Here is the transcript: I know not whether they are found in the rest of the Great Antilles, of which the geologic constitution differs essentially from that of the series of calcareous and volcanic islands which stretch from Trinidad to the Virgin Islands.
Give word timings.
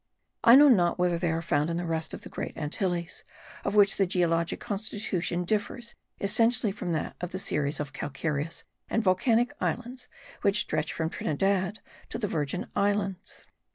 I 0.43 0.55
know 0.55 0.67
not 0.67 0.97
whether 0.97 1.19
they 1.19 1.29
are 1.29 1.43
found 1.43 1.69
in 1.69 1.77
the 1.77 1.85
rest 1.85 2.11
of 2.11 2.23
the 2.23 2.29
Great 2.29 2.57
Antilles, 2.57 3.23
of 3.63 3.75
which 3.75 3.97
the 3.97 4.07
geologic 4.07 4.59
constitution 4.59 5.43
differs 5.43 5.93
essentially 6.19 6.71
from 6.71 6.91
that 6.93 7.15
of 7.21 7.31
the 7.31 7.37
series 7.37 7.79
of 7.79 7.93
calcareous 7.93 8.63
and 8.89 9.03
volcanic 9.03 9.53
islands 9.61 10.07
which 10.41 10.57
stretch 10.61 10.91
from 10.91 11.11
Trinidad 11.11 11.81
to 12.09 12.17
the 12.17 12.27
Virgin 12.27 12.65
Islands. 12.75 13.45